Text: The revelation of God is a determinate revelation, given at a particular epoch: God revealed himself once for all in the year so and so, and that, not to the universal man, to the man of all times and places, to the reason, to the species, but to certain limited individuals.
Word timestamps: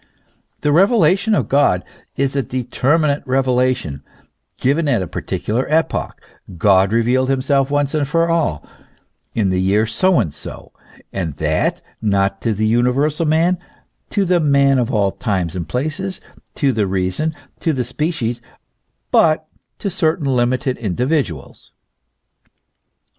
The 0.61 0.71
revelation 0.71 1.35
of 1.35 1.47
God 1.47 1.83
is 2.17 2.35
a 2.35 2.41
determinate 2.41 3.21
revelation, 3.27 4.03
given 4.57 4.87
at 4.87 5.03
a 5.03 5.07
particular 5.07 5.67
epoch: 5.69 6.19
God 6.57 6.91
revealed 6.91 7.29
himself 7.29 7.69
once 7.69 7.91
for 8.05 8.27
all 8.27 8.67
in 9.35 9.51
the 9.51 9.61
year 9.61 9.85
so 9.85 10.19
and 10.19 10.33
so, 10.33 10.71
and 11.13 11.35
that, 11.35 11.83
not 12.01 12.41
to 12.41 12.51
the 12.51 12.65
universal 12.65 13.27
man, 13.27 13.59
to 14.09 14.25
the 14.25 14.39
man 14.39 14.79
of 14.79 14.91
all 14.91 15.11
times 15.11 15.55
and 15.55 15.69
places, 15.69 16.19
to 16.55 16.73
the 16.73 16.87
reason, 16.87 17.35
to 17.59 17.71
the 17.71 17.83
species, 17.83 18.41
but 19.11 19.45
to 19.77 19.91
certain 19.91 20.25
limited 20.25 20.79
individuals. 20.79 21.73